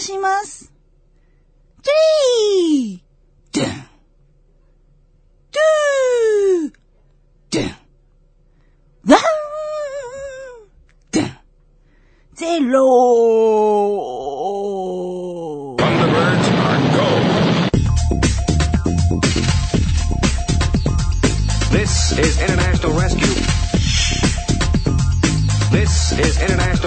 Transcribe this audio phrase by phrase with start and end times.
[0.00, 0.79] します。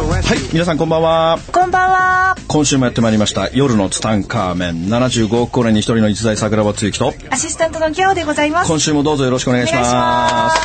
[0.04, 1.40] はい皆さんこんばんは。
[1.54, 2.36] こんばんは。
[2.50, 3.50] 今週もやってまいりました。
[3.50, 8.68] 夜のツタンカーメン75億光年に一人の一代桜庭つゆきと、アシスタントのギャオでございます。
[8.68, 9.82] 今週もどうぞよろしくお願いしま。
[9.82, 10.60] ます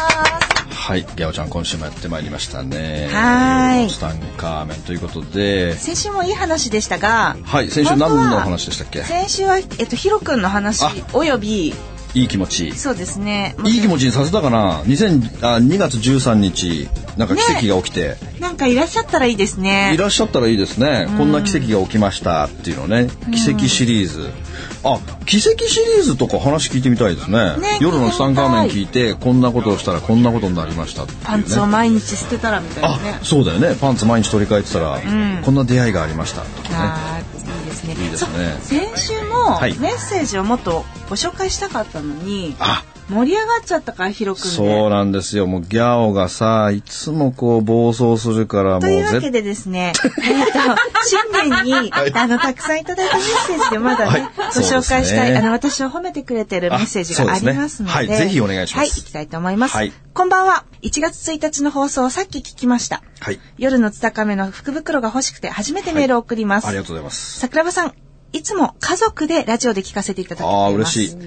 [0.75, 3.09] はい、ギャオちゃん今週もやってまいりましたね。
[3.13, 9.05] はーいツタンカーメンということで、先週もいい話でしたが、はい、先週何の話でしたっけ？
[9.05, 11.75] 先週は、えっと、ヒロ君の話あおよび、
[12.15, 12.73] いい気持ち。
[12.73, 13.55] そうですね。
[13.65, 19.93] いい気持ちにさせたかな2000あ2月13日、なんか奇跡が起きて、なんかいらっしゃったらいいですね。
[19.95, 21.09] いらっしゃったらいいですね。
[21.19, 23.09] こんな奇跡が起きましたっていうのね。
[23.33, 24.31] 奇跡シリーズ。
[24.85, 27.57] あ、奇跡シリーズとか話聞いてみたいですね。
[27.57, 31.13] ね夜のツタンカーメン聞いて、こんなことをしたらこんなことになりましたね。
[31.25, 33.19] パンツを毎日捨てたらみたいなあね、。
[33.23, 33.75] そうだよね。
[33.81, 35.01] パンツ毎日取り替えてたら、
[35.45, 37.38] こんな出会いがありましたとかね。
[37.95, 38.05] ね。
[38.05, 44.51] いいですね先週もはいメッセージをもっとご紹介したかったのに、あ、盛り上がっちゃったからヒロ君で。
[44.51, 45.47] そうなんですよ。
[45.47, 49.93] もうギャオがさ、いつもこう暴走するから、もうというわけ絶でですね、
[50.23, 50.53] えっと、
[51.07, 59.77] 新年に、 あの、たくさんいただいたメッセージでまだね、はいご紹介したい、ねあの、私を褒めてくれてるメッセージがありますので、ねはいぜひお願いしますはい、行きたいと思います。
[59.77, 60.65] はいこんばんは。
[60.83, 63.03] 1月1日の放送をさっき聞きました。
[63.21, 63.39] はい。
[63.57, 66.67] 夜のつたかめの福袋が欲しくて初めてメールを送ります。
[66.67, 67.39] ありがとうございます。
[67.39, 67.93] 桜庭さん、
[68.33, 70.67] いつも家族でラジオで聞かせていただいています。
[70.67, 71.19] あー嬉しい。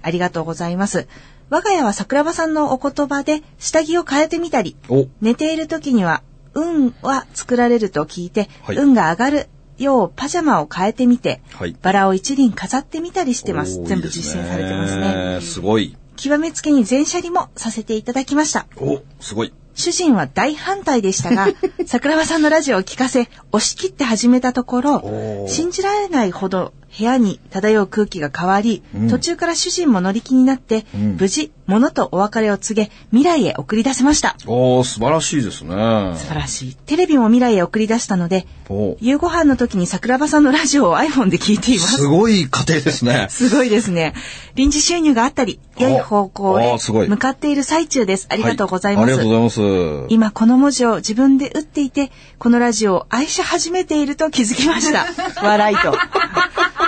[0.00, 1.08] ありがとうございます。
[1.48, 6.22] 我が家は桜庭さんのお言葉で下着を変えてみたり、お、寝ている時には
[6.54, 9.48] 運は作られると聞いて、はい運が上がる
[9.78, 13.82] ようパジャマを変えてみて、はいバラを一輪飾ってみたりしてます。
[13.84, 15.38] 全部実践されてますね。
[15.40, 15.96] すごい。
[16.16, 18.66] 極めつけに全車利もさせていただきました。
[18.78, 19.52] お、すごい。
[19.74, 21.48] 主人は大反対でしたが、
[21.86, 34.36] 桜庭さんのラジオを聞かせ、押し切って始めたところ信じられないほど部屋に漂う空気が変わり、途中から主人も乗り気になって、ん無事、物とお別れを告げ、未来へ送り出せました。
[34.46, 35.74] おー、素晴らしいですね。
[36.16, 36.74] 素晴らしい。
[36.74, 42.06] テレビも未来へ送り出したので、お夕ご飯の時に桜庭さんのラジオを iPhone で聞いていますす。
[42.06, 43.26] ごい家庭ですね。
[43.30, 44.14] すごいですね。
[44.54, 46.76] 臨時収入があったり、良い方向へ
[47.08, 48.26] 向かっている最中です。
[48.30, 49.12] ありがとうございます。
[49.12, 50.14] はありがとうございます。
[50.14, 55.06] 今この文字を自分で打っていて、このラジオを愛し始めていると気づきました。
[55.46, 55.94] 笑いと。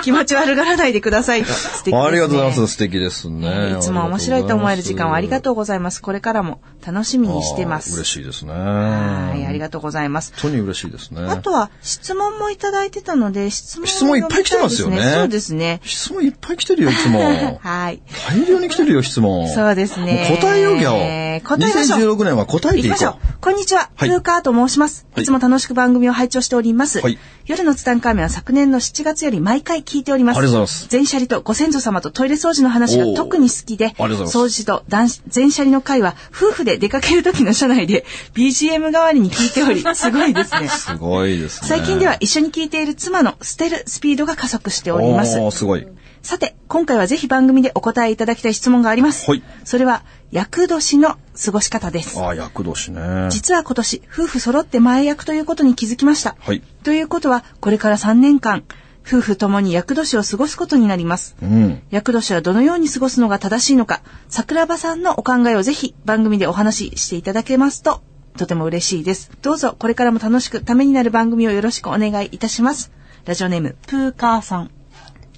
[0.01, 1.51] 気持ち悪がらないでくださいと。
[1.51, 1.97] 素敵です、ね。
[1.97, 2.67] ありがとうございます。
[2.67, 3.75] 素敵ですね。
[3.77, 6.01] いつも面白いと思える時間をありがとうございます。
[6.01, 7.93] これからも楽しみにしてます。
[7.95, 8.53] 嬉しいですね。
[8.53, 10.33] はい、ありががとうございます。
[10.33, 11.21] 本当に嬉しいですね。
[11.21, 15.79] あとは質問もいただいてたので、質問を質問いっぱい来てますよねそうですね。
[15.83, 17.19] 質問いっぱい来てるよ、いつも。
[17.61, 18.01] はい。
[18.27, 19.47] 大量に来てるよ、質問。
[19.49, 21.19] そうですね答えよう、ギャオ。
[21.41, 23.15] 答えましょう2016年は答えていこ行きましょう。
[23.41, 23.89] こんにちは。
[23.95, 25.05] はいふうかーと申します。
[25.13, 27.01] はいいつも楽しく番組を拝聴しております。
[27.01, 30.37] はい夜のツタンカーメンは昨年の7月より毎回聞いております。
[30.37, 34.83] ありがとうございます全車里とご先祖様とトイレ掃除の話が特に好きで、掃除と
[35.27, 40.67] 全車里の会は夫婦で出かける時の車内で BGM 代わりに聞いており、 すごいですね。
[40.67, 41.67] すごいですね。
[41.67, 45.39] 最近では一緒に聞いている妻の捨てるスピードが加速しております。
[45.39, 45.87] おーすごい。
[46.21, 49.29] さて、今回はぜひ番組でお答えいただきたい質問があります。
[49.29, 52.19] はいそれは、厄年の過ごし方です。
[52.19, 53.29] ああ、厄年ね。
[53.29, 56.35] 実は今年、夫婦揃って前役ということに気づきました。
[56.39, 56.61] はい。
[56.83, 58.63] ということは、これから3年間、
[59.07, 61.35] 夫婦ともに厄年を過ごすことになります。
[61.41, 61.81] うん。
[61.89, 68.01] 厄年はどのように過ごすのが正しいのか、桜庭さんのお考えをぜひ番組でお話ししていただけますと、
[68.37, 69.31] とても嬉しいです。
[69.41, 72.91] どうぞこれからも楽しくためになる番組をよろしくお願いいたします。
[73.25, 74.71] ラジオネーム、プーカーさん。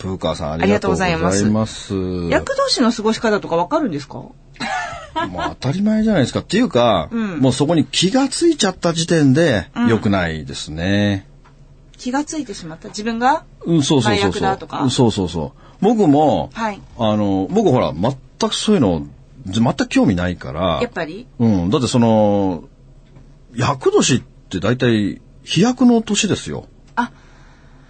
[0.02, 1.46] プーカーさん、ありがとうございます。
[1.46, 1.94] ます。
[2.30, 4.18] 厄年の過ごし方とかわかるんですか？
[5.28, 6.40] もう当たり前じゃないですか。
[6.40, 11.28] っていうか、んもうそこに気がついちゃった時点で良くないですね。
[11.98, 12.88] 気がついてしまった？
[12.90, 13.44] 自分が？
[13.66, 14.90] うん、そうそうそうそうだとか？
[14.90, 15.60] そうそうそう。
[15.82, 18.16] 僕も、はいあの、僕ほら、全
[18.50, 19.06] くそういうの、
[19.46, 21.28] 全く興味ないからやっ、ぱり？
[21.40, 22.64] うん、だってその、
[23.56, 26.66] 厄年って大体、飛躍の年ですよ。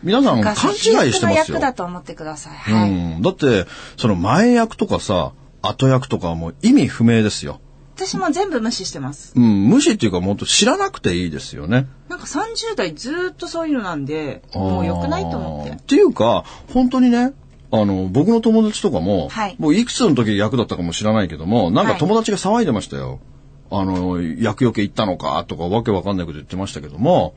[0.01, 1.57] あ、皆さん勘違いしてますよ。
[1.57, 2.53] 役だと思ってください。
[2.53, 2.89] はい。
[2.89, 3.21] うん。
[3.21, 3.65] だって、
[3.98, 7.59] その前役とかさ、後役とかはもう意味不明ですよ。
[7.95, 9.33] 私も全部無視してます。
[9.36, 11.88] うん、無視っていうかもっと知らなくていいですよね。
[12.09, 15.75] なんか30代ずーっとそういうのなんで、もう良くないと思ってっ。
[15.77, 16.44] ていうか、
[16.74, 17.33] 本当にね、
[17.71, 23.19] あの、僕の友達とかも、はいもういくつの時役だったかも知らないけども、なんかはい友達が騒いでましたよ。
[23.69, 27.36] あの、厄除け行ったのかとかわけわかんないこと言ってましたけども、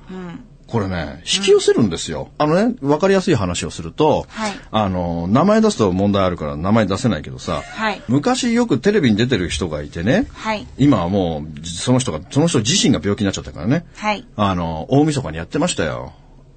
[0.66, 2.31] これね、引き寄せるんですよ。
[2.38, 10.66] あのね、わかりやすい話をすると、はいあの、名前出すと問題あるから名前出せないけどさ、はい昔よくテレビに出てる人がいてね、はい。
[10.78, 14.26] 今はもう、その人が、その人自身が病気になっちゃったからね、はい。
[14.37, 16.12] あの、大晦日にやってましたよ。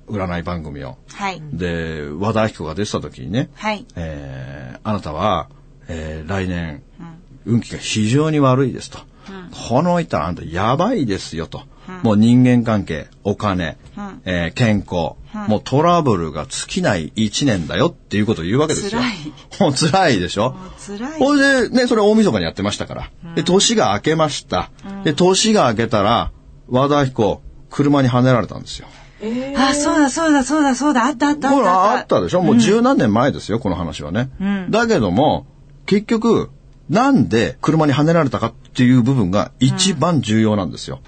[0.07, 0.97] 占い番組を。
[1.13, 1.41] はい。
[1.51, 3.85] で、和田アキ子が出てた時にね、はい。
[3.95, 5.49] えーあなたは、
[5.89, 6.81] えー来年、
[7.45, 8.99] 運気が非常に悪いですと。
[9.69, 11.63] このいったらあんたやばいですよと。
[12.03, 13.77] もう人間関係、お金、
[14.25, 15.15] えー健康、
[15.49, 19.01] もうトラブルが尽きない一年だよっていうことを言うわけですよ。
[19.01, 20.55] 辛いもう辛いでしょ？
[20.85, 21.19] 辛い。
[21.19, 23.09] ほいで、ね、それ大晦日にやってましたから。
[23.35, 24.69] で、年が明けました。
[25.03, 26.31] で、年が明けたら、
[26.69, 28.87] 和田アキ子、車にはねられたんですよ。
[29.57, 31.91] あ、そうだ、そうだ、そうだ、そうだ、あった、あった、あこれった。
[31.93, 32.41] あったでしょ？
[32.43, 34.29] もう十何年前ですよ、この話はね。
[34.69, 35.47] だけども、
[35.87, 36.51] 結局、
[36.89, 41.01] なんで車にはねられたかっていう部分が一番重要なんですよ。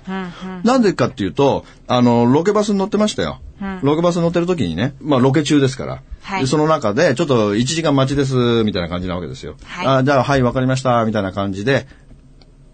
[0.63, 3.39] なんでかっていうと、あの、ロケバスに乗ってましたよ。
[3.81, 6.01] ロケバスに乗ってる時にね、まあロケ中ですから。
[6.21, 9.55] はいでその中で、ちょっと1時間待ちです、みたいな感じなわけですよ。
[9.63, 11.87] はいあじゃあ、はい、わかりました、みたいな感じで、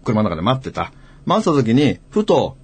[0.04, 0.92] 車の中で待ってた。
[1.24, 2.56] 待ってた時に、ふと、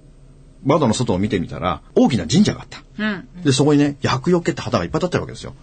[0.65, 2.83] 窓の外を見てみたら、大きな神社があった。
[2.97, 3.27] うん。
[3.43, 5.53] で、そこにね、厄除けって旗がいっぱい立ってるわけですよ。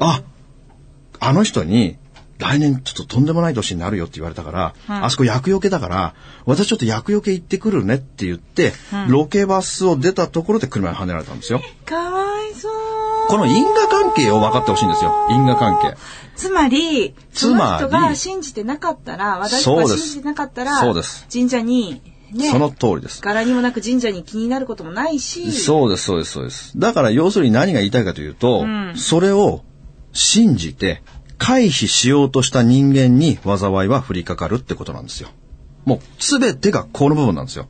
[0.00, 0.22] あ、
[1.20, 1.96] あの人に、
[2.40, 6.14] 来年ちょっととんでもない年になるよって言われたから、あそこ厄除けだから、
[6.46, 8.72] 私ちょっと厄除け行ってくるねって言って、
[9.08, 11.60] ロケバスを出たところで車にはねられたんですよ。
[11.84, 12.72] かわいそう。
[13.28, 15.28] この因果関係を分かってほしいんですよ。
[15.30, 15.96] 因果関係。
[16.34, 22.00] つまり、つまりその人が信じてなかったら、私が信じてなかったら、そうです神社に、
[22.32, 23.20] ね、その通りです。
[23.20, 26.78] 柄にもなく神社に気になることもないし、そうです、そうです、そうです。
[26.78, 28.64] だから要するに何が言いたいかというと、
[28.96, 29.62] それを
[30.12, 31.02] 信じて
[31.40, 35.30] 回避しようとした人間に災いは降りかかるってことなんですよ。
[35.84, 37.66] もう全てがこの部分なんですよ。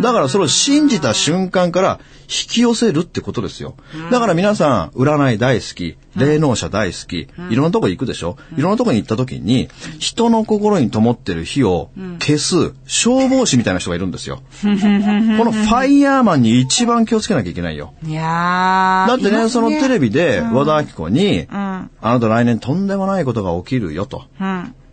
[0.00, 3.74] だからそれを信じた瞬間から引き寄せるってことですよ。
[4.10, 9.68] だから皆さん、占い大好き、霊能者大好き、いろんなとこ行くでしょいろんなとこに行った時に、
[9.98, 11.90] 人の心に灯ってる火を
[12.20, 14.42] 消す消防士みたいな人がいるんですよ。
[14.62, 17.94] このファイヤーマンに一番気をつけなきゃいけないよ。
[18.06, 24.24] いやーだってね、そのテレビで和田アキ子に、んあなた来年とんでもないことが起きるよと。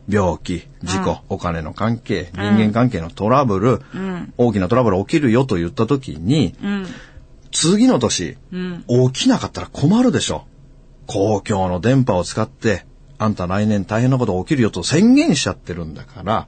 [0.08, 0.14] うん。
[0.14, 3.82] 病気、事故、お金の関係、人間関係のトラブル、
[4.38, 6.56] 大きなトラブル起きるよと言った時に、
[7.52, 8.38] 次の年、
[9.12, 10.46] 起きなかったら困るでしょ。
[11.08, 12.86] 公共の電波を使って、
[13.18, 16.48] あんた来年大変なこと起きるよと宣言しちゃってるんだから、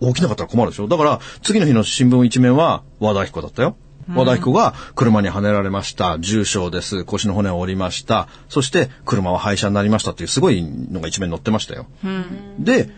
[0.00, 0.88] 起きなかったら困るでしょ。
[0.88, 3.76] だから、次の日の新聞一面は和田彦だったよ。
[4.14, 6.18] 和田彦が車にはねられました。
[6.18, 7.04] 重傷です。
[7.04, 8.28] 腰の骨を折りました。
[8.48, 11.86] そして、車は廃車になりましたっていうすごいのが一面載ってましたよ。
[12.58, 12.90] で、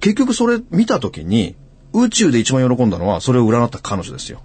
[0.00, 1.56] 結局それ見た時に、
[1.92, 4.40] 宇宙で一番喜んだのは、それを占った彼女ですよ。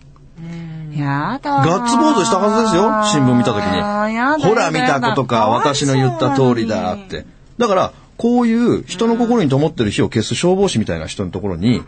[0.94, 2.84] やだガッツポーズしたはずですよ。
[3.06, 4.44] 新聞見た時に。
[4.44, 7.26] ほら見たことか、私の言った通りだって。
[7.58, 11.82] だから、こういう人の心に灯ってる火を消す消防士みたいな人のところに、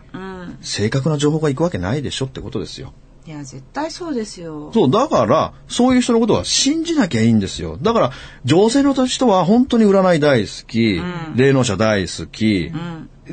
[0.61, 2.93] 正確な情報が行くわけないでしょってことですよ。
[3.25, 4.71] いや、絶対そうですよ。
[4.73, 7.77] そう、だから、そういう人のことは信じなきゃいいんですよ。
[7.81, 8.11] だから、
[8.43, 11.01] 女性の人は本当に占い大好き、
[11.35, 12.71] 霊能者大好き、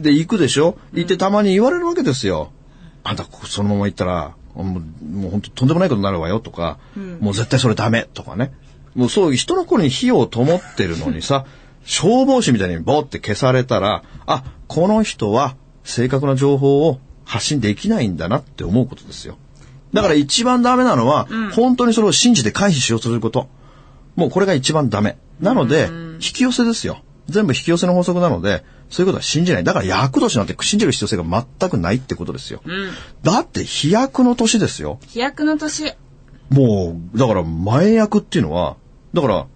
[0.00, 0.78] で、行くでしょ？
[0.94, 2.52] 行ってたまに言われるわけですよ。
[3.02, 6.78] あんた、そのまま行ったら、もう、もう本当とんでもないことになるわよとか、
[7.20, 8.52] もう絶対それダメとかね。
[8.94, 11.46] もうそういう人の頃に火を灯ってるのにさ、
[11.84, 19.38] 消防士みたいにボーって消されたら、あ、この人は正確な情報を発信できないんだなって思うことですよ。
[19.92, 23.48] だから一番ダメなのは、本当にそれを信じて回避しようとすること。
[24.16, 25.18] もうこれが一番ダメ。
[25.40, 26.98] なので、引き寄せですよ。
[27.28, 29.64] 全部引き寄せの法則なので、そういうことは信じない。
[29.64, 32.60] だから厄年なんて信じる必要性が全くないってことですよ。
[33.22, 34.98] だって飛躍の年ですよ。
[35.06, 35.94] 飛躍の年。
[36.50, 38.76] もう、だから前役っていうのは、
[39.14, 39.46] だから、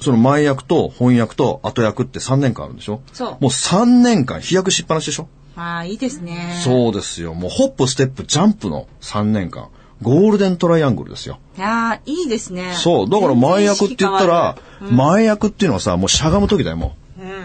[0.00, 3.02] その前役と翻訳と後役って3年間あるんでしょ？
[3.12, 5.28] そうもう3年間飛躍しっぱなしでしょ？
[5.56, 6.58] ああ、いいですね。
[6.64, 7.34] そうですよ。
[7.34, 9.68] もうホップ、ステップ、ジャンプの3年間。
[10.02, 11.38] ゴールデントライアングルですよ。
[11.58, 12.72] いやーいいですね。
[12.74, 13.10] そう。
[13.10, 16.96] だから前役って言ったら、前役っていうのはさ、もうしゃがむ時だよ、も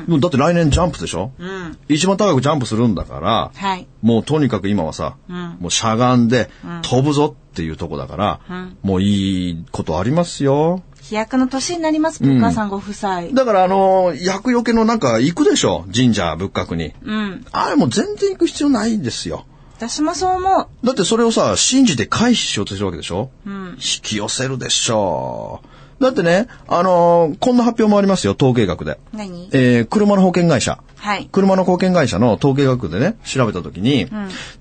[0.07, 0.11] う。
[0.11, 1.31] もうだって来年ジャンプでしょ？
[1.37, 1.77] うん。
[1.89, 3.87] 一番高くジャンプするんだから、はい。
[4.01, 6.49] もうとにかく今はさ、もうしゃがんで
[6.83, 8.39] 飛ぶぞっていうとこだから、
[8.83, 10.81] もういいことありますよ。
[11.01, 13.23] 飛躍の年になります、お母さんご夫妻。
[13.33, 15.85] だからあのー、厄除けのなんか行くでしょ？
[15.93, 16.93] 神社仏閣に。
[17.03, 17.45] うん。
[17.51, 19.45] あれもう全然行く必要ないんですよ。
[19.77, 20.85] 私もそう思う。
[20.85, 23.29] だってそれをさ、信じて回避しようとしてるわけでしょ？
[23.45, 25.61] 引き寄せるでしょ
[25.99, 28.99] だってね、あのーこんな発表もありますよ、統計学で。
[29.13, 29.49] 何？
[29.53, 30.79] えー車の保険会社。
[30.97, 31.27] はい。
[31.31, 34.07] 車の保険会社の統計学でね、調べたときに、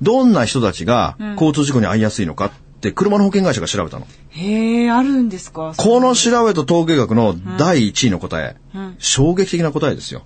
[0.02, 2.50] どんな人たちが交通事故に遭いやすいのかっ
[2.84, 4.06] て、車の保険会社が調べたの。
[4.30, 5.74] へえ、あるんですか？
[5.76, 8.56] この調べた統計学の第1位の答え、
[8.98, 10.22] 衝撃的な答えですよ。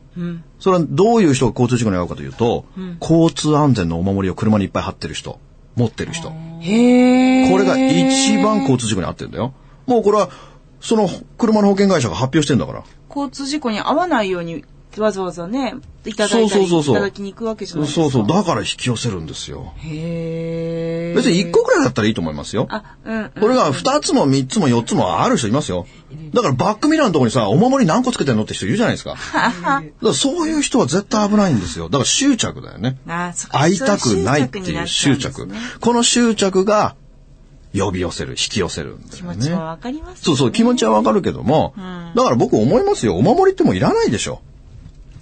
[0.58, 2.66] それはどういう人が交通事故に遭うかというと、
[3.00, 5.40] 交通安全のお守りを車にいっぱい貼ってる人、
[5.76, 6.32] 持ってる人。
[6.60, 7.50] へえ。
[7.50, 9.54] これが一番交通事故に遭ってるんだよ。
[9.86, 10.28] もうこれは、
[10.80, 12.84] その車の保険会社が発表してんだから。
[13.08, 14.64] 交通事故に遭わないように、
[15.00, 15.74] わざわざね、
[16.04, 18.02] いただいたり、いただきに行くわけじゃないですか。
[18.02, 18.26] そうそう。
[18.26, 19.72] だから引き寄せるんですよ。
[19.78, 21.14] へえ。
[21.14, 22.66] 別に1個くらいだったらいいと思いますよ。
[22.70, 23.30] あ、うん、うん。
[23.40, 25.86] これが2つも3つも4つもある人いますよ。
[26.32, 29.16] だからバックミラーのところにさ、お守り何個つけてんのって人いるじゃないですか。
[29.32, 31.86] だからそういう人は絶対危ないんですよ。
[31.88, 32.98] だから執着だよね。
[33.06, 35.46] あそ会いたくないっていう執着。
[35.46, 36.96] ねこの執着が
[37.74, 39.16] 呼び寄せる、引き寄せるんだよね。
[39.16, 40.16] 気持ちはわかります、ね。
[40.22, 41.74] そうそう、気持ちはわかるけども、
[42.14, 43.16] だから僕思いますよ。
[43.16, 44.40] お守りってもういらないでしょ。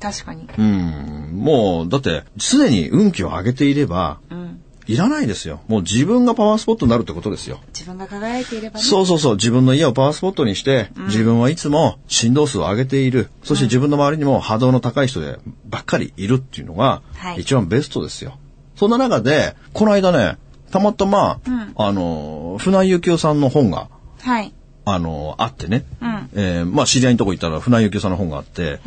[0.01, 0.49] 確かに。
[0.59, 1.31] うん。
[1.35, 4.63] もう、だって、常に運気を上げていれば、うん。
[4.87, 5.61] いらないですよ。
[5.67, 7.61] もう自分がパワースポットになるってことですよ。
[7.69, 8.85] 自分が輝いていればね。
[8.85, 9.35] そうそうそう。
[9.35, 13.29] 自分の家をパワースポットにして、自分はいつも振動数を上げている。
[13.43, 18.39] そして自分の周りにも波動の高い人でばっかりいるっていうのがはい、一番ベストですよ。
[18.77, 20.39] そんな中で、この間ね、
[20.71, 21.41] たまたま、
[21.77, 23.89] あの、船井幸雄さんの本が、
[24.21, 24.53] はい。
[24.89, 25.85] あの、あってね。
[26.01, 28.79] うんえーまあ、知り合いのとこ行ったら、船井幸雄さんの本があって、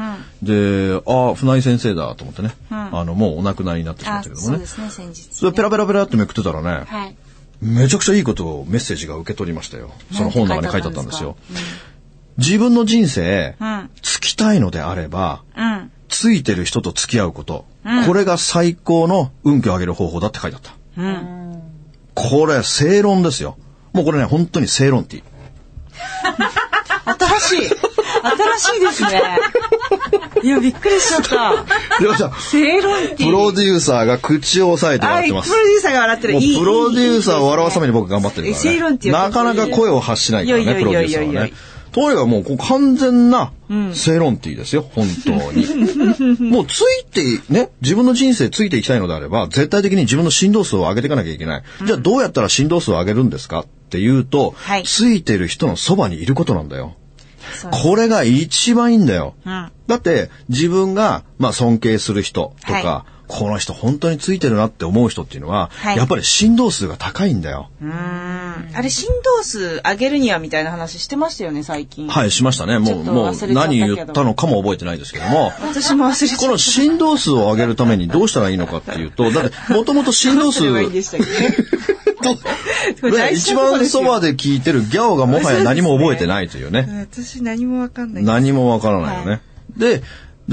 [0.41, 2.55] で、ああ、船井先生だと思ってね。
[2.69, 4.47] あの、もうお亡くなりになってしまっあ、たけどもね。
[4.47, 5.33] そうですね、先日、ね。
[5.33, 7.15] それペラペラペラってめくってたらね、はい。
[7.61, 9.91] めちゃくちゃいいことをメッセージが受け取りましたよ。
[10.13, 11.35] その本の中に書いてあったんですよ。
[12.37, 13.89] 自分の人生、うん。
[14.01, 15.91] つきたいのであれば、うん。
[16.07, 17.65] ついてる人と付き合うこと、
[18.07, 20.73] これが最高の運気を上げる方法だって書いてあった。
[21.01, 21.61] うん。
[22.15, 23.57] これ、正論ですよ。
[23.91, 25.21] もうこれね、本当に正論って。
[27.39, 27.69] 新しい。
[27.69, 29.39] 新しいですね。
[30.43, 32.03] いや、びっくりしちゃった。
[32.03, 35.51] よっしゃ、正論ってプロデューサーが口を押さえて笑ってます。
[35.51, 36.33] はい、プロデューサーが笑ってる。
[36.33, 39.11] プロデューサーを笑わすために僕頑張ってるからね。
[39.11, 41.53] なかなか声を発しないからね、プロデューサーはね。
[41.91, 43.51] とにかくもうこう完全な
[43.93, 45.65] 正論っていいですよ、本当に。
[46.51, 51.63] もうついて、ね、自分の人生ついていきたいのであれば、絶対的に自分の振動数を上げていかなきゃいけない。
[51.85, 56.95] じゃあどうやったら振動数を上げるんですかっていうと、はいついてる人のそばにいることなんだよ。
[57.71, 59.33] これが一番いいんだよ。
[59.45, 59.71] うん。
[59.87, 67.69] だって自分がまあ尊敬する人とか、はこの人本当についてるなって思う人っていうのは、はいやっぱり振動数が高いんだよ。
[67.81, 68.69] うーん。
[68.73, 72.09] あれ、振動数上げるにはみたいな話してましたよね、最近。
[72.09, 72.79] はい、しましたね。
[72.79, 76.45] もう、もう何言ったのかも覚えてないですけども、私も忘れちゃった。
[76.45, 80.87] この振動数を上げるためにどうしたらいいのかっていうと、だってもともと振動数、 ね
[83.01, 86.87] 大一番そばで聞いてるギャオがもはや何も覚えてないというね。
[87.11, 88.23] 私何もわかんない。
[88.23, 89.31] 何もわからないよね。
[89.31, 89.39] は
[89.77, 90.07] で、だか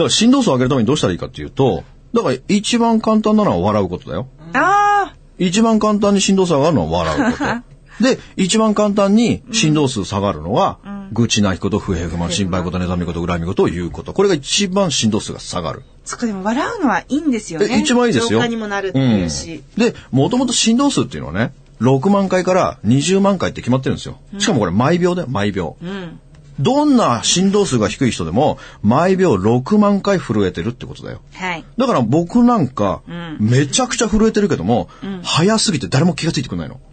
[0.05, 1.85] ら振動数を上げるためにどうしたらいいかっていうと、
[2.15, 4.29] だから一番簡単なのは笑うことだよ。
[4.55, 7.45] あ一番簡単に振動数上がるのは笑うこと。
[8.01, 10.79] で、一番簡単に振動数下がるのは、
[11.13, 14.13] 愚痴泣きこと、不平不満、心配こと、妬みこと、恨みことを言うこと。
[14.13, 15.83] これが一番振動数が下がる。
[15.87, 15.97] あ。
[16.05, 17.69] そっか、でも笑うのはいいんですよね。
[17.71, 18.45] え一番いいですよ。
[18.47, 19.63] にもなるっていうし。
[19.77, 24.19] うんで、もともと振動数っていうのはね、6万回から20万回って決まってるんですよ。
[24.39, 25.77] しかもこれ毎秒だよ、毎秒。
[25.83, 26.21] うん。
[26.59, 31.21] どんな振動数が低い人でも、毎秒6万回震えてるってことだよ。
[31.35, 31.65] はい。
[31.77, 34.89] だから僕なんか、んめちゃくちゃ震えてるけども、
[35.23, 36.81] 早すぎて誰も気がついてくれないの。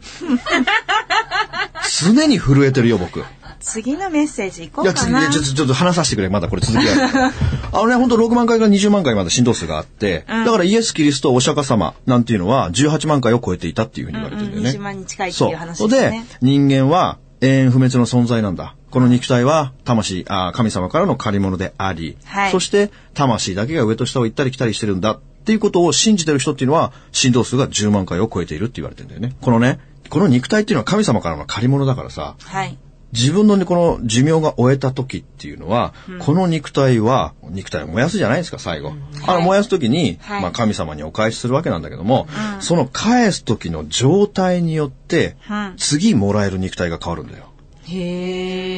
[2.13, 3.23] 常に震えてるよ、僕。
[3.63, 5.21] 次のメッセージいこいうや、かな。
[5.21, 6.29] 次いやちょっと、ちょっと話させてくれ。
[6.29, 7.33] まだこれ続きある。
[7.71, 14.69] あのね、本当6万回から20万回まで振動数があって、だからイエス・キリストお釈迦様なんていうのは18万回を超えていたっていうふうに言われてるんだよね。
[14.69, 18.73] うんうん20万に近いってそいう話ですねで、人間は永遠不滅の存在なんだ。
[18.89, 29.35] この肉体は魂、あ神様からの借り物であり、はいそして魂だけが上と下を行ったり来たりしてるんだっていうことを信じてる人っていうのは振動数が10万回を超えているって言われてるんだよね。
[29.41, 32.77] このね、この肉体っていうのは神様からの借り物だからさ、はい。
[33.13, 38.93] 自分のね、この寿命が終えた時っていうのは、この肉体は、肉体を燃やすじゃないですか、最後。
[39.27, 40.41] あの、燃やす時に、はい。
[40.41, 42.27] まあ、神様にお返しするわけなんだけども、
[42.59, 47.53] その返す時の状態によって、うん次もらえる肉体が変わるんだよ。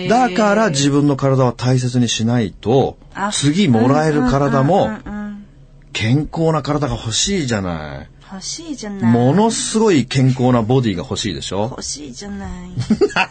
[0.10, 5.46] だから自分の体は大切にしないとあ、次もらえる体も、うんうんうん。
[5.94, 8.10] 健康な体が欲しいじゃない。
[8.32, 9.12] 欲しいじゃない。
[9.12, 11.67] ものすごい健康なボディが欲しいでしょ？
[11.72, 12.50] 欲しいじゃない。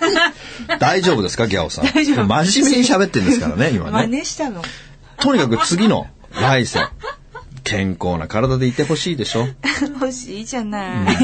[0.79, 1.87] 大丈夫ですか、ギャオさん？
[1.87, 4.19] 大丈夫真面目に喋ってるんですからね、今真ね。
[4.21, 4.63] 似したの？
[5.19, 6.81] とにかく次の来世、
[7.65, 9.49] 健康な体でいてほしいでしょ？
[10.01, 11.17] 欲しいじゃない。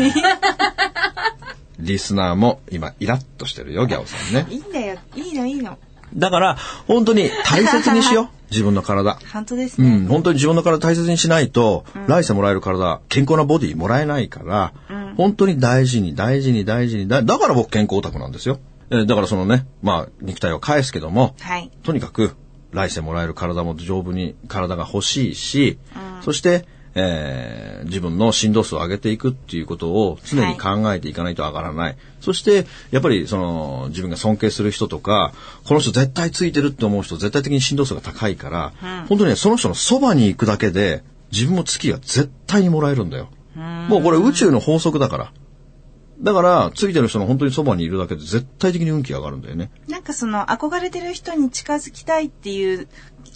[1.79, 4.47] リスナーも今イラッとしてるよ、ギャオさんね。
[4.51, 4.99] いいんだよ。
[5.17, 5.79] いいの、いいの。
[6.15, 8.29] だから、本当に大切にしよう。
[8.51, 9.19] 自分の体。
[9.33, 9.89] 本当ですね。
[9.89, 14.73] うん、本当に自分の体大切にしないと、来世もらえる体、健康なボディもらえないから、
[15.17, 18.59] 本当に大事に大事に大事にだ、だから僕健康オタクなんですよ。
[18.91, 21.71] えーだからそのね、まあ、肉体を返すけども、はい。
[21.85, 22.35] とにかく
[22.73, 25.79] 来世もらえる体も丈夫に体が欲しいし、
[26.23, 31.97] そして、えー自分の振動数を上げていくっていうことを常に考えていかないと上がらない。
[32.21, 35.33] そして、やっぱりその自分が尊敬する人とか、
[35.65, 38.73] この人絶対ついてるって思う人絶対的に振動数が高いから、
[39.09, 43.29] 本当にね、その人のそばに行くだけで自分も月が絶対にもらえるんだよ。
[43.89, 45.33] もうこれ宇宙の法則だから。
[46.21, 49.71] だから、ついてる人の本当にそばにいるだけで絶対的に運気が上がるんだよね。
[49.89, 52.89] なんかその憧れてる人に近づきたいっていう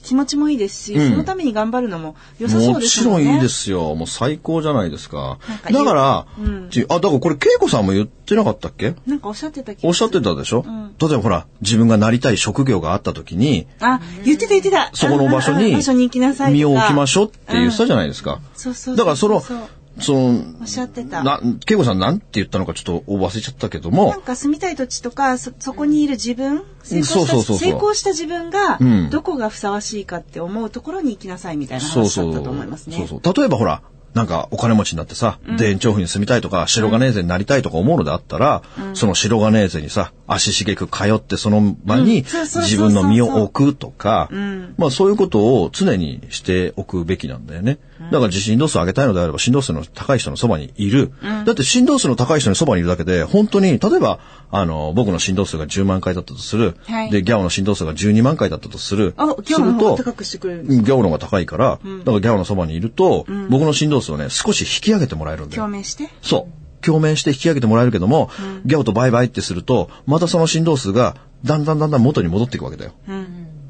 [0.03, 3.05] 気持ちもいいですし、うんそのために頑張るのも良さそうもですね。
[3.05, 3.95] ちろんいいですよ。
[3.95, 5.39] もう最高じゃないですか。
[5.63, 8.95] かだから、うんちあ、だからこれ、恵子さんも言ってなかったっけ？
[9.07, 14.91] なんかおっしゃってたおっしゃってたでしょ、ん例えばほら、自分がなりたい職業があった時に、あ、言ってた言ってた。
[14.93, 16.53] そこの場所に 場所に行きなさい。
[16.53, 18.41] 身を置きましょうって言ってたじゃない、ですか。
[18.55, 19.55] そうそうそうそうだからその、そ
[19.97, 21.23] の、おっしゃってた。
[21.23, 32.27] な、恵子さんなんて言ったのかちょっと忘れちゃったけどもなん、か住みたい土地とか、そ、そこにいる自分、成功したそうそうそうそう成功した自分がうん、どこがふさわしいかって思うところに行きなさいみたいなそうそう。
[32.27, 32.97] 話だったと思いますね。
[32.97, 33.35] そうそう。
[33.35, 33.83] 例えばほら、
[34.15, 38.63] なんかお金持ちになってさ、田園調布に住みたいとか、白金税になりたいとか思うのであったら、
[38.95, 47.79] その白金税にさ、足しげく通ってその場に自分の身を置くとかん、まあそういうことを常にしておくべきなんだよね。
[48.13, 51.13] だから振動数を上げたいのであれば、振動数の高い人のそばにいる。
[51.45, 54.21] だって振動数の高い人のそばにいるだけで、本当に、例えば、
[54.51, 56.77] あの、僕の振動数が10万回だったとする。
[56.85, 59.15] はいで、ギャオの振動数が12万回だったとする。
[59.17, 61.81] あ、今日の方が高くしてくれるんですギャオの方が高いから、だか
[62.13, 65.63] らギャオのそばにいると、僕の振動数をね、少し引き上げてもらえるんだよ。
[65.63, 66.09] 共鳴して？
[66.23, 66.85] そう。
[66.85, 68.31] 共鳴して引き上げてもらえるけども、
[68.67, 72.93] ギャオとバイバイってすると、またその振動数がだんだんだんだん元に戻っていくわけだよ。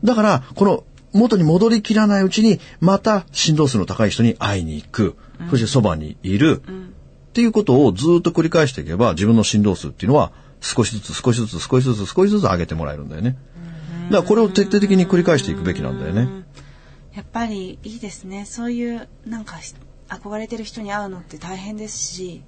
[0.02, 5.16] だから、この元に戻りきらないうちに、また振動数の高い人に会いに行く。
[5.50, 6.60] そしてそばにいる。
[6.60, 10.32] っていうことをずっと繰り返していけば、自分の振動数っていうのは、
[10.64, 13.36] 少しずつ少しずつ少しずつ少しずつ上げてもらえるんだよね。
[14.10, 16.28] だからこれを徹底的に繰り返していくべきなんだよね。
[17.14, 18.44] やっぱりいいですね。
[18.46, 19.74] そういう、なんかひ、
[20.08, 22.42] 憧れてる人に会うのって大変ですし、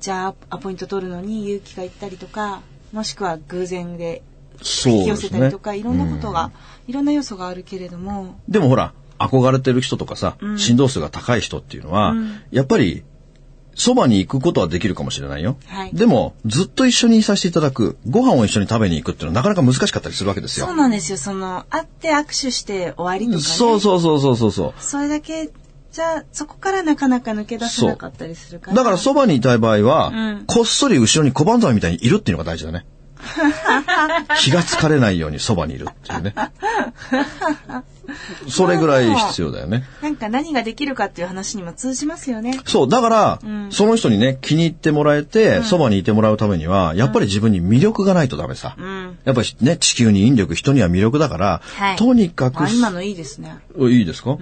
[0.00, 2.62] じゃあ、アポイント取るのに勇気がいったりとか、
[2.92, 4.22] もしくは偶然で
[4.58, 5.58] 引き寄せたりと。
[5.58, 6.50] か、いろんなことが、
[6.88, 12.14] いろんな要素があるけれども、でもほら、憧れてる人とかさ、振動数が高い人っていうのは、
[12.50, 13.04] やっぱり、
[13.74, 15.56] そばに行くことはできるかもしれないよ。
[15.66, 20.66] はいでも、ずっと一緒にいさせていただく、ご飯を一緒に食べに行くっていうのはなかなか難しかったりするわけですよ。
[20.66, 21.18] そうなんですよ。
[21.18, 23.42] その、会って握手して終わりとかね。
[23.42, 24.82] そうそうそうそうそうそう。
[24.82, 25.50] それだけ、
[25.92, 28.76] じゃあ、そこからなかなか抜け出せなかったりするから。
[28.76, 32.86] だからそばにいたい場合は、うんこっそり後ろに小判ザメみたいにいるっていうのが大事だね。
[34.40, 36.34] 気がつかれないようにそばにいるっていうね。
[38.48, 39.84] それぐらい必要だよね。
[40.02, 42.58] なんか何ができるかっていう話にも通じますよね。
[42.66, 43.38] そう、だから、
[43.70, 48.70] その人にね、気に入ってもらえて、そば、にいてもらうためには、やっぱり自分に魅力がないとダメさ。
[48.70, 53.56] んやっぱりね、地球に引力、人には魅力だから、はいとにかく、あ、今のいいですね。
[53.78, 54.38] いいですか、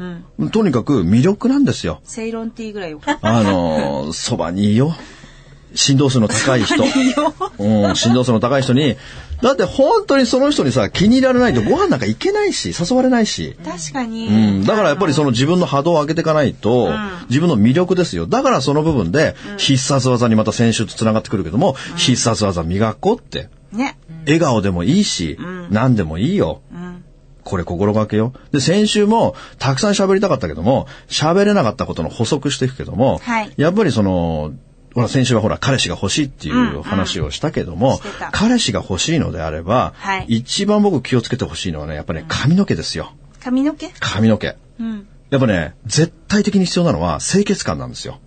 [0.53, 2.01] とにかく魅力なんですよ。
[2.05, 3.01] セイロンティーぐらいを。
[3.23, 4.95] あのー、そばにいいよ。
[5.75, 6.83] 振動数の高い人。
[7.59, 8.97] うん、振動数の高い人に、
[9.43, 13.57] だって本当にその人にさ、気に入られないとご飯なんか行けないし、誘われないし。
[13.65, 14.27] 確かに。
[14.27, 16.91] うん、だからやっぱりその自分の波動を上げていかないと、
[17.29, 18.27] 自分の魅力ですよ。
[18.27, 23.49] だからその部分で、必殺技にまた先週と繋がってくるけども、必殺技磨こうって。
[23.73, 23.97] ね。
[24.27, 25.39] 笑顔でもいいし、
[25.71, 26.61] 何でもいいよ。
[26.73, 27.05] うん。
[27.45, 28.33] これ心がけよ。
[28.53, 34.53] で、先週もたくさん喋りたかったけども、喋れなかったことの補足していくけども、はいやっぱりその、
[34.95, 43.13] ほら、先週はほら、彼氏が欲しいっていう話をしたけども、してた彼氏が欲しいのであれば、はい一番僕気をつけてほしいのはね、やっぱね、髪の毛ですよ。
[43.41, 43.91] 髪の毛？
[44.01, 44.57] 髪の毛。
[44.81, 45.07] うん。
[45.31, 48.19] やっぱね、絶対的に必要なのは清潔感なんですよ。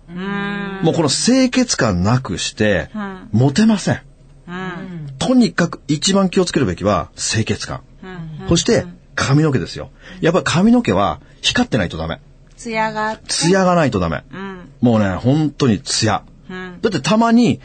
[0.82, 4.02] もうこの清潔感なくして、んモテません。
[4.48, 5.14] うん。
[5.18, 7.82] とにかく一番気をつけるべきは清潔感。
[8.02, 8.48] うん。
[8.48, 9.90] そして髪の毛ですよ。
[10.20, 12.20] やっぱり髪の毛は光ってないとダメ。
[12.56, 13.26] ツヤがあって。
[13.28, 14.24] ツヤがないとダメ。
[14.32, 14.72] うん。
[14.80, 16.22] もうね、本当にツヤ。
[16.50, 16.78] うん。
[16.80, 17.60] だってたまに、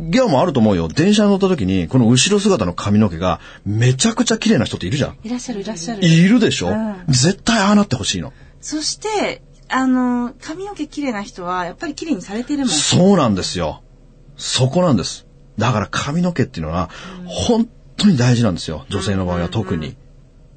[0.00, 0.88] ギャオもあると思うよ。
[0.88, 5.18] 電車に乗った時に、この後ろ姿の髪の毛がめちゃくちゃ綺麗な人っているじゃん。
[5.24, 6.06] いらっしゃるいらっしゃる。
[6.06, 8.32] いるでしょ、うん絶対ああなってほしいの。
[8.60, 12.68] そして、あの、髪の毛綺麗な人は、やっぱり綺麗にされてるもん。
[12.68, 13.82] そうなんですよ。
[14.36, 15.26] そこなんです。
[15.58, 16.90] だから髪の毛っていうのは、
[17.26, 18.86] 本当に大事なんですよ。
[18.88, 19.96] 女性の場合は特に。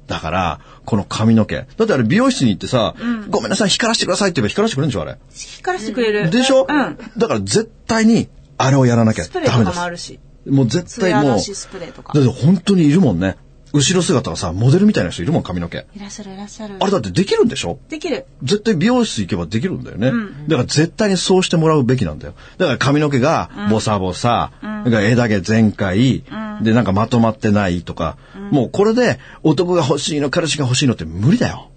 [0.06, 1.56] だから、この髪の毛。
[1.56, 2.94] だってあれ美容室に行ってさ、
[3.30, 5.18] ごめんなさい、光らせてくださいって言えば光らせてくれるんでしょ、あれ。
[5.34, 6.30] 光らせてくれる。
[6.30, 6.98] でしょ、うん。
[7.16, 9.74] だから絶対に、あれをやらなきゃスプレーとダメです。
[9.74, 10.20] かもあるし。
[10.46, 12.20] もう絶ツ対もう、スプレーとかだ。
[12.20, 13.36] って本当にいるもんね。
[13.72, 15.86] 後ろ姿がさ、モデルみたいな人いるもん、髪の毛。
[15.96, 16.76] いらっしゃるいらっしゃる。
[16.78, 17.78] あれだってできるんでしょ？
[17.88, 18.26] できる。
[18.42, 20.10] 絶対美容室行けばできるんだよね。
[20.48, 22.34] だから絶対にそうしてもらうべきなんだよ。
[22.58, 26.22] だから髪の毛がボサボサ、だから枝毛全開、
[26.62, 28.18] でなんかまとまってないとか、
[28.50, 31.70] もうこれで男が欲しいの、彼氏が欲しいのって無理だよ。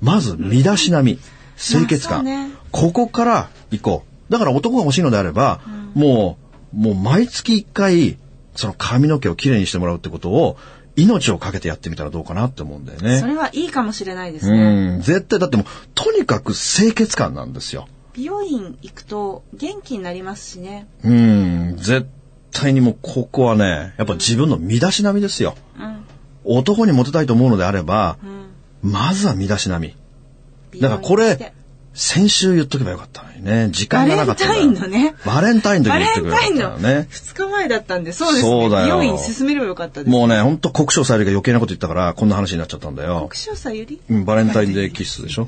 [0.00, 1.18] まず身だしなみ、
[1.56, 4.32] 清潔感、ねここから行こう。
[4.32, 5.60] だから男が欲しいのであれば、
[5.94, 6.38] も
[6.72, 8.18] う、もう毎月一回、
[8.56, 10.56] その髪の毛をきれいにしてもらうってことを、
[10.96, 13.18] 命をかけてやってみたらどうかなって思うんだよね。
[13.18, 14.98] それはいいかもしれないですうね。
[14.98, 17.88] ん、絶対だってもう、とにかく清潔感なんですよ。
[18.14, 20.86] 美容院行くと元気になりますしね。
[21.02, 22.06] うん、絶
[22.52, 25.56] 対にもうここはね、やっぱ自分の身だしなみですよ。
[25.78, 26.04] うん。
[26.44, 28.16] 男にモテたいと思うのであれば、
[28.82, 28.92] うん。
[28.92, 29.96] まずは身だしなみ。
[30.70, 31.54] 美だからこれ
[31.94, 33.68] 先週言っとけばよかったのにね。
[33.70, 37.06] 時間がなかったバレンタインのねバレンタインの時言ったのね。
[37.10, 38.50] 2日前だったんで、そうですね。
[38.50, 40.10] そうだよ美容院進めればよかったです。
[40.10, 43.40] もうね、ほんと国生さゆりが余計なこと言ったから、こんな話になっちゃったんだよ国。
[43.40, 44.00] 生さゆり？
[44.10, 45.46] うん、バレンタインデーキッスでしょ。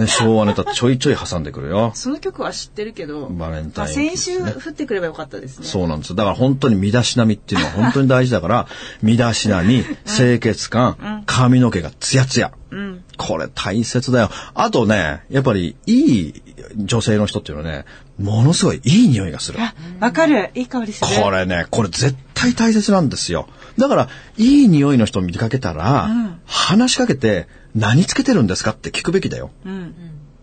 [0.00, 1.92] ね、昭和ネタちょいちょい挟んでくるよ。
[1.94, 5.66] その曲は知ってるけど、バレンタインまあ先週降ってくればよかったですね。
[5.66, 6.16] そうなんですよ。
[6.16, 8.66] だから本当に身だしなみっていうのは本当に大事だから、
[9.02, 12.52] 身だしなみ、清潔感、髪の毛がツヤツヤ。
[12.70, 13.04] うん。
[13.16, 14.30] これ大切だよ。
[14.54, 16.42] あとね、やっぱりいい
[16.76, 17.84] 女性の人っていうのはね、
[18.18, 19.58] ものすごいいい匂いがする。
[19.60, 20.50] あ、わかる。
[20.54, 21.22] いい香りする。
[21.22, 23.48] これね、これ絶対大切なんですよ。
[23.78, 29.50] だから、いい匂いの人を見かけたら、うん話しかけて、何つけてるんですかって聞くべきだよ。
[29.64, 29.94] うん。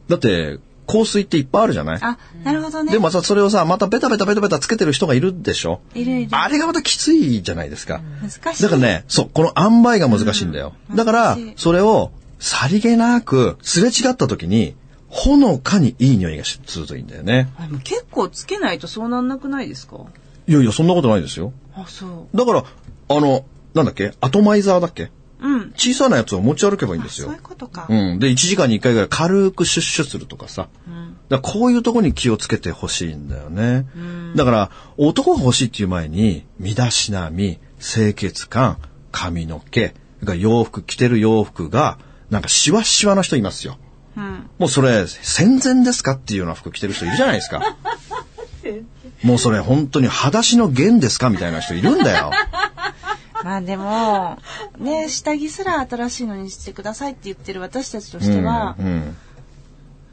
[0.08, 2.00] だって、香水っていっぱいあるじゃない？
[2.02, 2.94] あ、なるほどね。
[2.94, 5.82] でもさ、それをさ、またベタベタベタベタつけてる人がいるでしょ？
[5.94, 6.30] いるいる。
[6.32, 8.02] あれがまたきついじゃないですか。
[8.22, 8.64] 難しい。
[8.64, 10.74] だからね、そう、この塩梅が難しいんだよ。
[10.90, 14.76] うんだからそれを、さりげなく、すれ違った時に、
[15.10, 17.50] ほのかにいい匂いがしするといいんだよね。
[17.84, 19.98] 結構つけないとそうなんなくないですか？
[20.48, 21.52] いやいや、そんなことないですよ。
[21.76, 22.38] あ、そう。
[22.38, 22.64] だから、
[23.10, 24.14] あの、なんだっけ？
[24.22, 25.12] アトマイザーだっけ？
[25.40, 25.72] うん。
[25.76, 27.42] 小さなやつを持ち歩けばいいんですよそういう。
[27.42, 27.88] ことか。
[27.90, 28.20] うん。
[28.20, 30.68] で、1時間に1回ぐらい軽くシュッシュするとかさ。
[30.88, 31.18] うん。
[31.30, 33.86] だからこういうとこに気をつけてほしいんだよね。
[34.36, 38.78] だから、男が欲しいっていう前に、身だしなみ、清潔感、
[39.12, 43.78] 髪の毛、洋服、着てる洋服が、なんかシワシワの人いますよ。
[44.16, 44.50] うん。
[44.58, 47.78] もうそれ、戦前ですかっていうような服着てる人いるじゃないですか。
[49.24, 52.32] もうそれ本当に裸足の弦ですかみたいな人いるんだよ。
[53.44, 54.38] まあでも、
[54.78, 59.18] ね、下着すら新しいのにしてくださいって言ってる私たちとしては、うんうん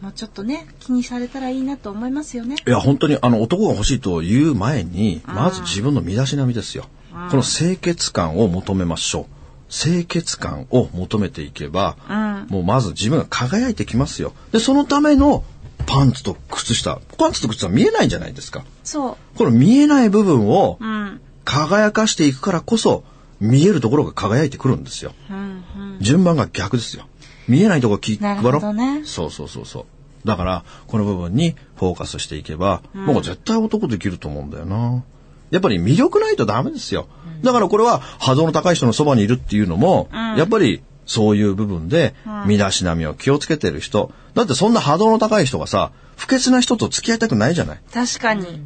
[0.00, 2.56] もうちょっとね、気にされたらいいなと思いますよね。
[2.66, 6.84] いや、本当に、あの、男が欲しいという前に、まず自分の身だしなみですよ。
[7.30, 9.24] この清潔感を求めましょう。
[9.70, 12.46] 清潔感を求めていけば、うん。
[12.50, 14.34] もうまず自分が輝いてきますよ。
[14.52, 15.42] で、そのための
[15.86, 17.00] パンツと靴下。
[17.16, 18.62] パンツと靴下は見えないじゃないですか。
[18.82, 20.84] そこの見えない部分をう。
[20.84, 21.20] うん。
[21.44, 23.04] 輝かしていくからこそ、
[23.40, 25.12] 見えるところが輝いてくるんですよ。
[25.30, 25.36] うん。
[25.36, 25.98] うん。
[26.00, 27.06] 順番が逆ですよ。
[27.48, 30.26] 見えないところ気配ろほどねそうそうそうそう。
[30.26, 35.04] だから、この部分にフォーカスしていけば、もう絶対男できると思うんだよな。
[35.50, 37.06] やっぱり魅力ないとダメですよ。
[37.42, 42.14] だからこれは波動の高い人のそばにいるっていうのも、やっぱりそういう部分で
[42.46, 44.12] 身だしなみを気をつけてる人。
[44.34, 47.80] だってそんな波動の高い人がさ、不潔な人と付き合いたくないじゃない。
[47.92, 48.62] 確かに。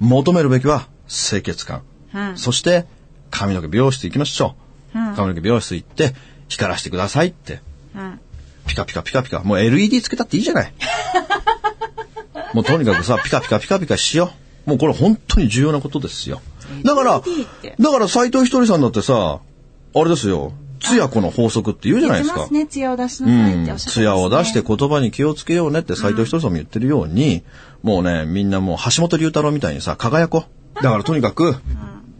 [0.00, 1.82] 求めるべきは清潔感。
[2.12, 2.36] うん。
[2.36, 2.86] そして、
[3.30, 4.54] 髪の毛美容室行きましょ
[4.94, 4.98] う。
[4.98, 6.14] うん髪の毛美容室行って、
[6.48, 7.60] 光らしてくださいって。
[7.94, 8.20] うん。
[8.66, 9.40] ピカピカピカピカ。
[9.40, 10.72] もう LED つけたっていいじゃない。
[12.54, 14.32] もうとにかくさ、ピカピカピカピカしよ
[14.66, 14.70] う。
[14.70, 16.40] もうこれ本当に重要なことですよ。
[16.84, 17.22] だから、
[17.78, 19.40] だから斎藤ひとりさんだってさ、
[19.96, 22.46] あれですよ、つや子の法則って言うじゃないですか。
[22.50, 23.60] ね、艶を出しうなさいってん。
[23.60, 23.92] おっしゃってますね。
[23.92, 27.42] つやを出して言葉に気をつけようねって斎藤ひとりさんも言ってるように、
[27.82, 30.44] もうね、みんなもう橋本龍太郎みたいにさ、輝こ
[30.78, 30.82] う。
[30.82, 31.56] だからとにかく、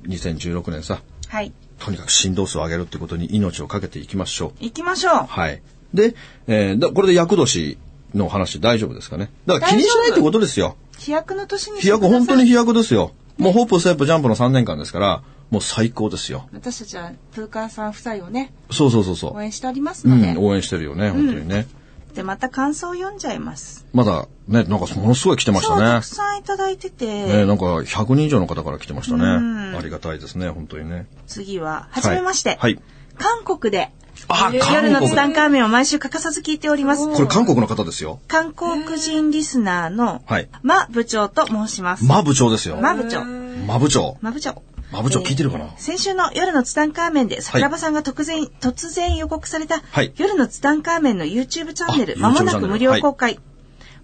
[0.07, 1.53] 2016年さ、はい。
[1.79, 4.53] とにかく振動数を上げるってことに命をかけていきましょう。
[4.61, 5.15] 行きましょう。
[5.27, 5.63] はい。
[5.93, 6.15] で、
[6.47, 7.79] えーだこれで厄年
[8.15, 9.31] の話大丈夫ですかね。
[9.47, 10.77] だから気にしないってことですよ。
[10.99, 13.13] 飛躍の年に飛躍、本当に飛躍ですよ。
[13.39, 16.49] もうホープ、ステップ、ジャンプの3年間ですから、もう最高ですよ。
[16.53, 19.37] 私たちはプーカーさん夫妻をね、そうそうそうそう。
[19.37, 21.67] 応援しておりますので、うん、応援してるよね、本当にね。
[22.15, 23.87] で、また感想を読んじゃいます。
[23.93, 26.05] まだね、なんかものすごい来てましたたねく。
[26.05, 29.25] さんいただいてて、ね、なんか100人以上の方から来てましたね。
[29.25, 31.07] うんありがたいですね、本当にね。
[31.27, 32.75] 次は、はじめまして、はい。
[32.75, 32.83] はい
[33.17, 33.93] 韓国で
[34.29, 37.13] あ、夜韓国のツタンカーメンを毎週欠かさず聞いております。
[37.13, 38.21] これ韓国の方ですよ。
[38.29, 42.05] 韓国人リスナーの、はいマ部長と申します。
[42.05, 42.77] マ部長ですよ。
[42.77, 43.25] マ部長。
[43.25, 44.17] マ部長。
[44.21, 44.63] マ部長。
[44.95, 45.69] マ部長聞いてるかな？
[45.77, 50.13] 先週の夜のツタンカーメンで桜庭さんが突然、突然予告された、はい。
[50.17, 53.39] 夜のツタンカーメンの YouTube チャンネル、あまもなく無料公開、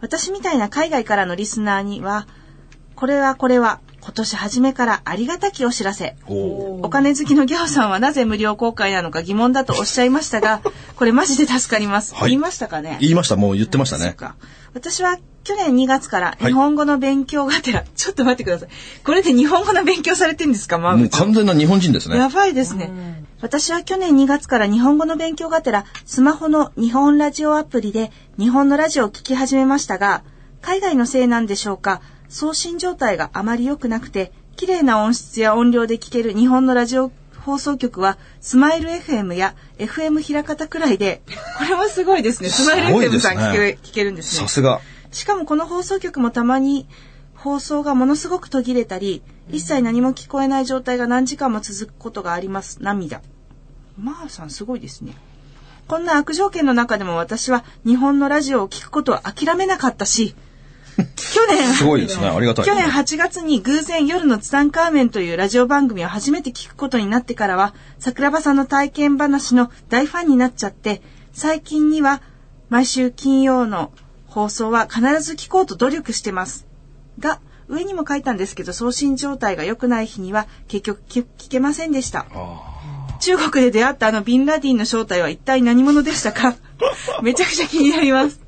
[0.00, 2.26] 私みたいな海外からのリスナーには、
[2.96, 6.16] これはこれは、今年初めからありがたきお知らせ。
[6.26, 10.62] おお金好きのギャオさんはなぜ無料公開なのか疑問だとおっしゃいましたが、
[10.96, 12.14] これマジで助かります。
[12.14, 12.31] はい。
[12.31, 12.96] 言いましたかね？
[13.00, 14.16] 言いました、もう言ってましたね。
[14.72, 15.18] 私は
[15.51, 18.69] 去年2月から日本語の勉強がてら、ちょっと待ってください。
[19.05, 22.33] これで日本語の勉強されてんですかマーもう完全な日本人ですやね。
[22.33, 23.25] ばいですね。
[23.41, 30.23] 私は去年2月から日本語の勉強がてら、スマホの日本ラジオアプリで日本のラジオを聞き始めましたが、
[30.61, 37.11] 海外のせいなんでしょうか、送信状態があまり良くなくて、綺麗な音質や音量で聞ける日本のラジオ
[37.41, 41.23] 放送局は、スマイル FM や FM 平方くらいで、
[41.59, 42.51] これもすごいですね。
[42.51, 44.49] スマイルすごい FM ですねさん聞ける聞けるんですねさ。
[44.49, 44.81] すが。
[45.12, 46.87] しかもこの放送局もたまに
[47.35, 52.83] 放送がものすごく途切れたり、一切何も聞こえない状態が何時間も続くことがあります。
[52.83, 53.23] 涙。
[53.99, 55.14] まあさんすごいですね。
[55.88, 60.35] こんな悪条件の中でも私は日本のラジオを聞くことを諦めなかったし、
[61.16, 62.29] 去年、すごいですね。
[62.29, 62.64] ありがたい。
[62.64, 72.20] 去年8月に偶然夜のツタンカーメンというラジオ番組を初めて聞くことになってからは、桜庭さんの体験話の大ファンになっちゃって、最近には
[72.68, 73.92] 毎週金曜の
[74.31, 76.66] 放送は必ず聞こうと努力してます。
[77.19, 82.27] が、上にも書いたんですけど、送信状態が良くない日には結局聞聞けませんでした。
[83.21, 86.55] 中国で出会ったあのビンラディンの正体は一体何者でしたか？
[87.23, 88.40] めちゃくちゃ気になります。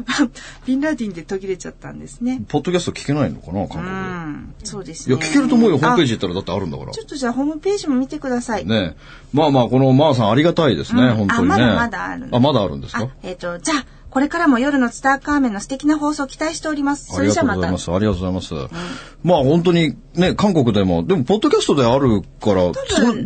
[0.66, 2.42] ビンラディンで途切れちゃったんですね。
[2.48, 5.22] ポッドキャスト聞けないのかな、う韓ん、そうです国で。
[5.22, 5.28] ね。
[5.28, 5.78] いや、聞けると思うよ。
[5.78, 7.00] ホームページあ行ったらだってあるんだからち。
[7.00, 8.64] ょっとじゃあホームページも見てください。
[8.64, 8.96] ね
[9.32, 11.54] まあまあ、このマーさんありがたいですね、うん本当にね。
[11.54, 17.06] あまだまだあるあ、まだあるんですあか、えっ、と、じゃあ、これからも夜のツターカーメンの素敵な放送を期待しております。
[17.06, 17.54] そありがれじゃあまた。
[17.54, 17.92] とうございます。
[17.92, 18.74] ありがとうございます。
[19.22, 22.72] まあ本当にね、韓国でも、でも、ポッドキャストであるから、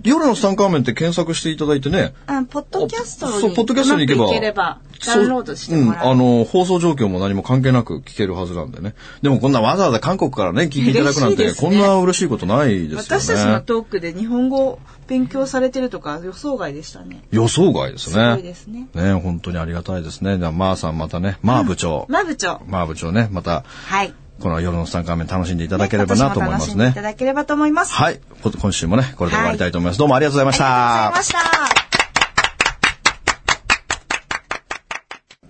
[0.04, 2.12] 夜のスタンカーメンって検索していただいてね。
[2.26, 6.22] あポッドキャストにそうポッドキャストに行けばダウンロードしてもらそううん、う。
[6.38, 8.94] あの、放送状況も何も関係なく聞けるはずなんでね。
[9.22, 13.02] でもこんなわざわざ韓国からね、聞いていただくなんて、ねこんな嬉しいことないですよね。
[13.02, 17.22] 私たちのトークで日本語を勉強されてるとか予想外でしたね。
[17.30, 18.42] 予想外ですすごいね。
[18.42, 18.88] ですね。
[18.94, 20.38] ね、本当にありがたいですね。
[20.38, 22.06] じゃあ、まーさんまたね、まー部長。
[22.08, 22.60] まあ部長。
[22.66, 24.14] まー部長ね、また、はい。
[24.40, 27.02] この夜のスタンカーメン楽しんでいただければなと思いますね今年も楽しんでいた。
[27.02, 27.94] だければと思います。
[27.94, 28.20] はい。
[28.42, 29.98] こ今週もね、これで終わりたいと思います。
[29.98, 31.06] どうもありがとうございました。
[31.06, 31.73] ありがとうございました。